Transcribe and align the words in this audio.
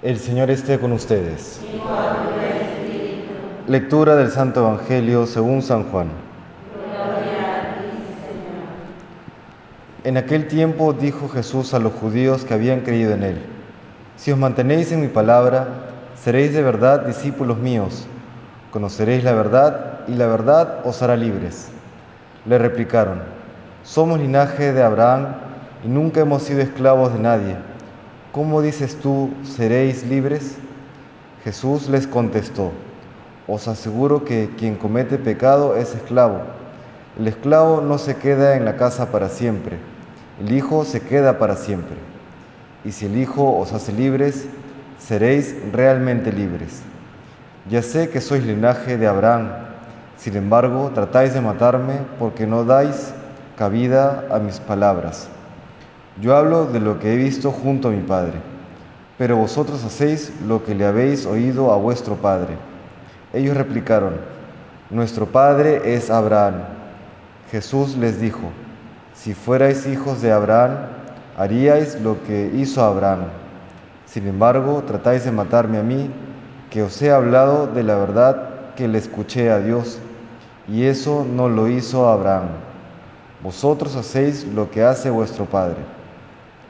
El 0.00 0.16
Señor 0.20 0.48
esté 0.48 0.78
con 0.78 0.92
ustedes. 0.92 1.60
Lectura 3.66 4.14
del 4.14 4.30
Santo 4.30 4.60
Evangelio 4.60 5.26
según 5.26 5.60
San 5.60 5.90
Juan. 5.90 6.06
En 10.04 10.16
aquel 10.16 10.46
tiempo 10.46 10.92
dijo 10.92 11.28
Jesús 11.28 11.74
a 11.74 11.80
los 11.80 11.92
judíos 11.94 12.44
que 12.44 12.54
habían 12.54 12.82
creído 12.82 13.12
en 13.12 13.24
él, 13.24 13.38
Si 14.14 14.30
os 14.30 14.38
mantenéis 14.38 14.92
en 14.92 15.00
mi 15.00 15.08
palabra, 15.08 15.66
seréis 16.14 16.52
de 16.52 16.62
verdad 16.62 17.04
discípulos 17.04 17.58
míos, 17.58 18.06
conoceréis 18.70 19.24
la 19.24 19.32
verdad 19.32 20.02
y 20.06 20.14
la 20.14 20.28
verdad 20.28 20.78
os 20.84 21.02
hará 21.02 21.16
libres. 21.16 21.70
Le 22.46 22.56
replicaron, 22.56 23.20
Somos 23.82 24.20
linaje 24.20 24.72
de 24.72 24.80
Abraham 24.80 25.34
y 25.84 25.88
nunca 25.88 26.20
hemos 26.20 26.44
sido 26.44 26.60
esclavos 26.60 27.12
de 27.12 27.18
nadie. 27.18 27.56
¿Cómo 28.38 28.62
dices 28.62 28.94
tú, 28.94 29.30
seréis 29.42 30.06
libres? 30.06 30.58
Jesús 31.42 31.88
les 31.88 32.06
contestó, 32.06 32.70
os 33.48 33.66
aseguro 33.66 34.24
que 34.24 34.48
quien 34.56 34.76
comete 34.76 35.18
pecado 35.18 35.74
es 35.74 35.92
esclavo. 35.96 36.42
El 37.18 37.26
esclavo 37.26 37.80
no 37.80 37.98
se 37.98 38.14
queda 38.14 38.54
en 38.54 38.64
la 38.64 38.76
casa 38.76 39.10
para 39.10 39.28
siempre, 39.28 39.76
el 40.40 40.52
Hijo 40.52 40.84
se 40.84 41.00
queda 41.00 41.40
para 41.40 41.56
siempre. 41.56 41.96
Y 42.84 42.92
si 42.92 43.06
el 43.06 43.16
Hijo 43.16 43.58
os 43.58 43.72
hace 43.72 43.92
libres, 43.92 44.46
seréis 45.00 45.56
realmente 45.72 46.32
libres. 46.32 46.82
Ya 47.68 47.82
sé 47.82 48.08
que 48.08 48.20
sois 48.20 48.44
linaje 48.44 48.96
de 48.96 49.08
Abraham, 49.08 49.48
sin 50.16 50.36
embargo 50.36 50.92
tratáis 50.94 51.34
de 51.34 51.40
matarme 51.40 52.02
porque 52.20 52.46
no 52.46 52.62
dais 52.62 53.12
cabida 53.56 54.26
a 54.30 54.38
mis 54.38 54.60
palabras. 54.60 55.28
Yo 56.20 56.36
hablo 56.36 56.66
de 56.66 56.80
lo 56.80 56.98
que 56.98 57.14
he 57.14 57.16
visto 57.16 57.52
junto 57.52 57.88
a 57.88 57.90
mi 57.92 58.02
Padre, 58.02 58.40
pero 59.18 59.36
vosotros 59.36 59.84
hacéis 59.84 60.32
lo 60.44 60.64
que 60.64 60.74
le 60.74 60.84
habéis 60.84 61.26
oído 61.26 61.72
a 61.72 61.76
vuestro 61.76 62.16
Padre. 62.16 62.56
Ellos 63.32 63.56
replicaron, 63.56 64.14
Nuestro 64.90 65.26
Padre 65.26 65.94
es 65.94 66.10
Abraham. 66.10 66.54
Jesús 67.52 67.96
les 67.96 68.20
dijo, 68.20 68.50
Si 69.14 69.32
fuerais 69.32 69.86
hijos 69.86 70.20
de 70.20 70.32
Abraham, 70.32 70.78
haríais 71.36 72.00
lo 72.00 72.20
que 72.24 72.50
hizo 72.52 72.82
Abraham. 72.82 73.26
Sin 74.06 74.26
embargo, 74.26 74.82
tratáis 74.88 75.24
de 75.24 75.30
matarme 75.30 75.78
a 75.78 75.84
mí, 75.84 76.10
que 76.70 76.82
os 76.82 77.00
he 77.00 77.12
hablado 77.12 77.68
de 77.68 77.84
la 77.84 77.94
verdad 77.94 78.48
que 78.74 78.88
le 78.88 78.98
escuché 78.98 79.52
a 79.52 79.60
Dios, 79.60 80.00
y 80.66 80.84
eso 80.86 81.24
no 81.24 81.48
lo 81.48 81.68
hizo 81.68 82.08
Abraham. 82.08 82.48
Vosotros 83.40 83.94
hacéis 83.94 84.44
lo 84.52 84.68
que 84.68 84.82
hace 84.82 85.10
vuestro 85.10 85.44
Padre. 85.44 85.97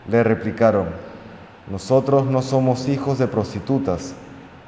Le 0.09 0.23
replicaron, 0.23 0.87
nosotros 1.71 2.27
no 2.27 2.43
somos 2.43 2.89
hijos 2.89 3.19
de 3.19 3.27
prostitutas, 3.27 4.15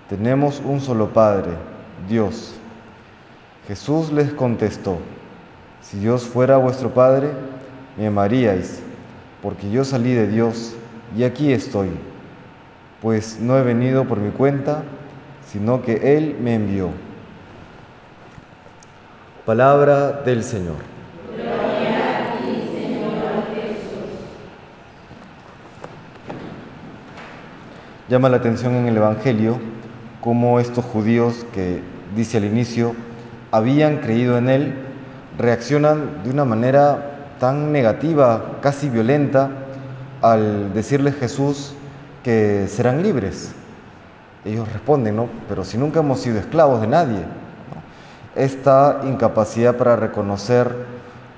tenemos 0.08 0.60
un 0.64 0.80
solo 0.80 1.08
Padre, 1.08 1.52
Dios. 2.08 2.54
Jesús 3.66 4.12
les 4.12 4.32
contestó, 4.32 4.98
si 5.80 5.98
Dios 5.98 6.24
fuera 6.24 6.56
vuestro 6.58 6.90
Padre, 6.90 7.30
me 7.96 8.06
amaríais, 8.06 8.82
porque 9.42 9.70
yo 9.70 9.84
salí 9.84 10.12
de 10.12 10.26
Dios 10.26 10.74
y 11.16 11.24
aquí 11.24 11.52
estoy, 11.52 11.90
pues 13.00 13.40
no 13.40 13.58
he 13.58 13.62
venido 13.62 14.04
por 14.04 14.18
mi 14.18 14.30
cuenta, 14.30 14.82
sino 15.46 15.82
que 15.82 16.16
Él 16.16 16.36
me 16.40 16.54
envió. 16.54 16.90
Palabra 19.46 20.12
del 20.12 20.44
Señor. 20.44 20.99
Llama 28.10 28.28
la 28.28 28.38
atención 28.38 28.74
en 28.74 28.88
el 28.88 28.96
Evangelio 28.96 29.60
cómo 30.20 30.58
estos 30.58 30.84
judíos 30.84 31.46
que, 31.54 31.80
dice 32.16 32.38
al 32.38 32.44
inicio, 32.44 32.96
habían 33.52 33.98
creído 33.98 34.36
en 34.36 34.48
Él, 34.48 34.74
reaccionan 35.38 36.24
de 36.24 36.30
una 36.30 36.44
manera 36.44 37.28
tan 37.38 37.70
negativa, 37.70 38.58
casi 38.62 38.88
violenta, 38.88 39.50
al 40.22 40.74
decirles 40.74 41.14
Jesús 41.20 41.74
que 42.24 42.66
serán 42.66 43.04
libres. 43.04 43.54
Ellos 44.44 44.72
responden, 44.72 45.14
¿no? 45.14 45.28
Pero 45.48 45.64
si 45.64 45.78
nunca 45.78 46.00
hemos 46.00 46.18
sido 46.18 46.40
esclavos 46.40 46.80
de 46.80 46.88
nadie. 46.88 47.20
Esta 48.34 49.02
incapacidad 49.04 49.76
para 49.76 49.94
reconocer 49.94 50.74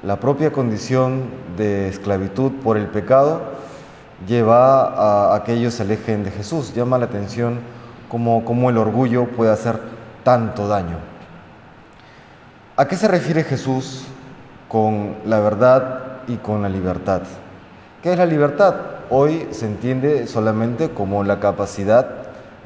la 0.02 0.18
propia 0.18 0.52
condición 0.52 1.24
de 1.58 1.88
esclavitud 1.88 2.50
por 2.62 2.78
el 2.78 2.86
pecado 2.86 3.51
lleva 4.26 5.34
a, 5.34 5.42
que 5.44 5.54
ellos 5.54 5.74
se 5.74 5.84
de 5.84 6.30
Jesús. 6.30 6.74
Llama 6.74 6.98
la 6.98 7.06
atención 7.06 7.60
cómo, 8.08 8.44
cómo 8.44 8.70
el 8.70 8.78
orgullo 8.78 9.26
puede 9.28 9.52
hacer 9.52 9.80
tanto 10.24 10.68
daño. 10.68 10.96
¿A 12.76 12.86
qué 12.86 12.96
se 12.96 13.08
refiere 13.08 13.44
Jesús 13.44 14.04
con 14.68 15.16
la 15.26 15.40
verdad 15.40 16.22
y 16.26 16.36
con 16.36 16.62
la 16.62 16.68
libertad? 16.68 17.22
¿Qué 18.02 18.12
es 18.12 18.18
la 18.18 18.26
libertad? 18.26 18.74
Hoy 19.10 19.48
se 19.50 19.66
entiende 19.66 20.26
solamente 20.26 20.90
como 20.90 21.22
la 21.24 21.38
capacidad 21.38 22.08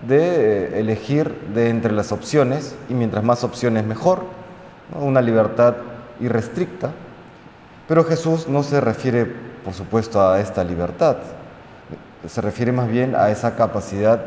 de 0.06 0.19
eh, 0.19 0.81
elegir 0.81 1.34
de 1.55 1.71
entre 1.71 1.93
las 1.93 2.12
opciones 2.12 2.77
y 2.89 2.95
mientras 2.95 3.25
más 3.25 3.43
opciones 3.45 3.84
mejor, 3.84 4.25
una 5.00 5.21
libertad 5.21 5.75
irrestricta. 6.21 6.91
Pero 7.89 8.05
Jesús 8.05 8.49
no 8.49 8.62
se 8.62 8.81
refiere, 8.81 9.27
por 9.65 9.75
supuesto, 9.75 10.21
a 10.21 10.41
esta 10.41 10.62
libertad 10.62 11.16
se 12.27 12.41
refiere 12.41 12.72
más 12.72 12.88
bien 12.88 13.15
a 13.15 13.31
esa 13.31 13.56
capacidad 13.56 14.22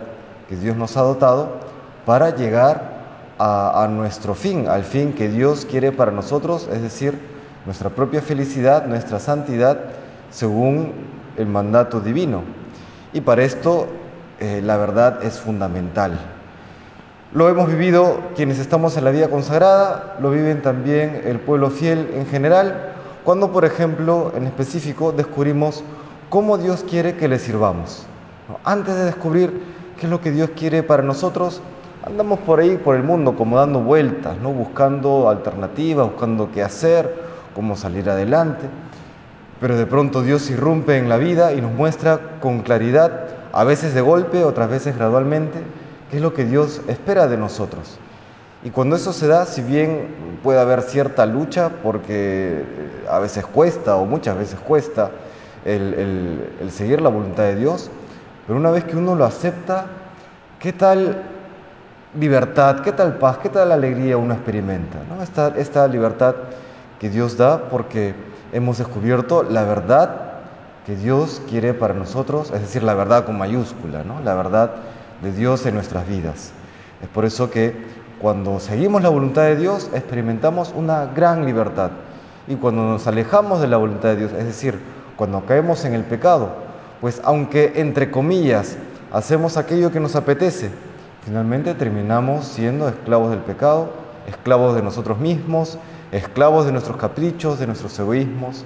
que 0.47 0.55
Dios 0.55 0.75
nos 0.75 0.97
ha 0.97 1.01
dotado 1.01 1.57
para 2.05 2.35
llegar 2.35 2.99
a, 3.37 3.87
nuestro 3.89 4.35
fin, 4.35 4.67
al 4.67 4.83
fin 4.83 5.13
que 5.13 5.29
Dios 5.29 5.65
quiere 5.65 5.93
para 5.93 6.11
nosotros, 6.11 6.67
es 6.73 6.81
decir, 6.81 7.17
nuestra 7.65 7.89
propia 7.89 8.21
felicidad, 8.21 8.85
nuestra 8.85 9.19
santidad, 9.19 9.79
según 10.29 10.91
el 11.37 11.45
mandato 11.45 12.01
divino. 12.01 12.43
Y 13.13 13.21
para 13.21 13.43
esto 13.43 13.87
eh, 14.39 14.61
la 14.63 14.75
verdad 14.75 15.23
es 15.23 15.39
fundamental. 15.39 16.19
Lo 17.31 17.47
hemos 17.47 17.69
vivido 17.69 18.19
quienes 18.35 18.59
estamos 18.59 18.97
en 18.97 19.05
la 19.05 19.11
vida 19.11 19.29
consagrada, 19.29 20.17
lo 20.19 20.31
viven 20.31 20.61
también 20.61 21.21
el 21.25 21.39
pueblo 21.39 21.69
fiel 21.69 22.09
en 22.15 22.25
general, 22.25 22.93
cuando 23.23 23.51
por 23.51 23.65
ejemplo 23.65 24.33
en 24.35 24.47
específico 24.47 25.11
descubrimos 25.11 25.83
cómo 26.29 26.57
Dios 26.57 26.85
quiere 26.87 27.15
que 27.15 27.27
le 27.27 27.39
sirvamos. 27.39 28.05
Antes 28.63 28.95
de 28.95 29.05
descubrir 29.05 29.61
qué 29.99 30.05
es 30.05 30.09
lo 30.09 30.21
que 30.21 30.31
Dios 30.31 30.51
quiere 30.55 30.83
para 30.83 31.03
nosotros, 31.03 31.61
andamos 32.05 32.39
por 32.39 32.59
ahí, 32.59 32.77
por 32.77 32.95
el 32.95 33.03
mundo, 33.03 33.35
como 33.35 33.57
dando 33.57 33.79
vueltas, 33.81 34.37
¿no? 34.37 34.51
buscando 34.51 35.29
alternativas, 35.29 36.07
buscando 36.07 36.51
qué 36.51 36.63
hacer, 36.63 37.13
cómo 37.55 37.75
salir 37.75 38.09
adelante. 38.09 38.65
Pero 39.59 39.75
de 39.75 39.85
pronto 39.85 40.21
Dios 40.21 40.49
irrumpe 40.49 40.97
en 40.97 41.09
la 41.09 41.17
vida 41.17 41.53
y 41.53 41.61
nos 41.61 41.73
muestra 41.73 42.19
con 42.39 42.61
claridad, 42.61 43.27
a 43.51 43.63
veces 43.63 43.93
de 43.93 44.01
golpe, 44.01 44.43
otras 44.43 44.69
veces 44.69 44.95
gradualmente, 44.95 45.59
qué 46.09 46.17
es 46.17 46.21
lo 46.21 46.33
que 46.33 46.45
Dios 46.45 46.81
espera 46.87 47.27
de 47.27 47.37
nosotros. 47.37 47.97
Y 48.63 48.69
cuando 48.69 48.95
eso 48.95 49.13
se 49.13 49.27
da, 49.27 49.45
si 49.45 49.61
bien 49.61 50.39
puede 50.43 50.59
haber 50.59 50.81
cierta 50.83 51.25
lucha, 51.25 51.71
porque 51.81 52.63
a 53.09 53.19
veces 53.19 53.45
cuesta 53.45 53.95
o 53.95 54.05
muchas 54.05 54.37
veces 54.37 54.59
cuesta, 54.59 55.11
el, 55.65 56.69
seguir 56.69 57.01
la 57.01 57.09
voluntad 57.09 57.43
de 57.43 57.55
Dios, 57.55 57.89
pero 58.47 58.59
una 58.59 58.71
vez 58.71 58.83
que 58.83 58.95
uno 58.95 59.15
lo 59.15 59.25
acepta, 59.25 59.85
¿qué 60.59 60.73
tal 60.73 61.23
libertad, 62.17 62.81
qué 62.81 62.91
tal 62.91 63.17
paz, 63.17 63.37
qué 63.37 63.49
tal 63.49 63.71
alegría 63.71 64.17
uno 64.17 64.33
experimenta? 64.33 64.97
¿no? 65.09 65.21
Esta, 65.21 65.49
esta 65.57 65.87
libertad 65.87 66.35
que 66.99 67.09
Dios 67.09 67.37
da 67.37 67.69
porque 67.69 68.13
hemos 68.51 68.77
descubierto 68.77 69.43
la 69.43 69.63
verdad 69.63 70.29
que 70.85 70.95
Dios 70.95 71.41
quiere 71.47 71.73
para 71.73 71.93
nosotros, 71.93 72.51
es 72.51 72.61
decir, 72.61 72.83
la 72.83 72.95
verdad 72.95 73.25
con 73.25 73.37
mayúscula, 73.37 74.03
¿no? 74.03 74.21
la 74.21 74.33
verdad 74.33 74.71
de 75.21 75.31
Dios 75.31 75.65
en 75.65 75.75
nuestras 75.75 76.07
vidas. 76.07 76.51
Es 77.01 77.07
por 77.09 77.25
eso 77.25 77.49
que 77.49 77.75
cuando 78.19 78.59
seguimos 78.59 79.01
la 79.01 79.09
voluntad 79.09 79.43
de 79.43 79.55
Dios 79.55 79.89
experimentamos 79.93 80.73
una 80.75 81.05
gran 81.05 81.45
libertad. 81.45 81.91
Y 82.47 82.55
cuando 82.55 82.83
nos 82.83 83.07
alejamos 83.07 83.61
de 83.61 83.67
la 83.67 83.77
voluntad 83.77 84.09
de 84.09 84.15
Dios, 84.17 84.31
es 84.33 84.45
decir, 84.45 84.79
cuando 85.19 85.45
caemos 85.45 85.83
en 85.83 85.95
el 85.95 86.05
pecado, 86.05 86.47
pues 87.01 87.19
aunque 87.25 87.73
entre 87.75 88.09
comillas 88.09 88.77
hacemos 89.11 89.57
aquello 89.57 89.91
que 89.91 89.99
nos 89.99 90.15
apetece, 90.15 90.71
finalmente 91.25 91.73
terminamos 91.73 92.45
siendo 92.45 92.87
esclavos 92.87 93.31
del 93.31 93.39
pecado, 93.39 93.89
esclavos 94.27 94.75
de 94.75 94.81
nosotros 94.81 95.19
mismos, 95.19 95.77
esclavos 96.13 96.65
de 96.65 96.71
nuestros 96.71 96.95
caprichos, 96.95 97.59
de 97.59 97.67
nuestros 97.67 97.99
egoísmos. 97.99 98.63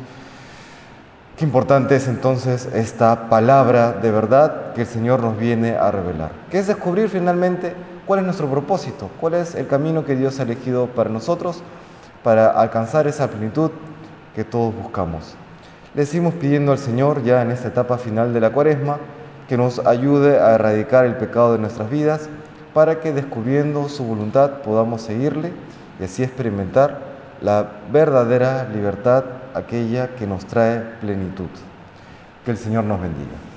Qué 1.38 1.44
importante 1.44 1.95
es 1.95 2.07
entonces 2.07 2.69
esta 2.71 3.29
palabra 3.29 3.94
de 3.94 4.11
verdad 4.11 4.73
que 4.73 4.81
el 4.81 4.88
Señor 4.88 5.23
nos 5.23 5.35
viene 5.35 5.75
a 5.75 5.89
revelar, 5.89 6.33
que 6.51 6.59
es 6.59 6.67
descubrir 6.67 7.09
finalmente 7.09 7.73
cuál 8.05 8.19
es 8.19 8.25
nuestro 8.25 8.47
propósito, 8.47 9.09
cuál 9.19 9.33
es 9.33 9.55
el 9.55 9.65
camino 9.65 10.05
que 10.05 10.15
Dios 10.15 10.39
ha 10.39 10.44
elegido 10.44 10.85
para 10.85 11.09
nosotros 11.09 11.63
para 12.21 12.51
alcanzar 12.51 13.07
esa 13.07 13.27
plenitud 13.27 13.71
que 14.35 14.44
todos 14.44 14.71
buscamos. 14.75 15.35
Le 15.95 16.07
seguimos 16.07 16.33
pidiendo 16.33 16.71
al 16.71 16.79
Señor 16.79 17.23
ya 17.23 17.43
en 17.43 17.51
esta 17.51 17.67
etapa 17.67 17.99
final 17.99 18.33
de 18.33 18.41
la 18.41 18.51
cuaresma 18.51 18.97
que 19.47 19.57
nos 19.57 19.77
ayude 19.85 20.39
a 20.39 20.55
erradicar 20.55 21.05
el 21.05 21.17
pecado 21.17 21.53
de 21.53 21.59
nuestras 21.59 21.91
vidas 21.91 22.29
para 22.73 22.99
que 22.99 23.13
descubriendo 23.13 23.87
su 23.89 24.03
voluntad 24.03 24.61
podamos 24.63 25.03
seguirle 25.03 25.53
y 25.99 26.05
así 26.05 26.23
experimentar 26.23 26.99
la 27.41 27.67
verdadera 27.91 28.67
libertad, 28.73 29.23
aquella 29.53 30.15
que 30.15 30.25
nos 30.25 30.45
trae 30.45 30.79
plenitud. 30.99 31.49
Que 32.43 32.51
el 32.51 32.57
Señor 32.57 32.85
nos 32.85 32.99
bendiga. 32.99 33.52